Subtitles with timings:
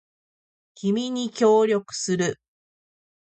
[0.73, 2.39] 君に協力する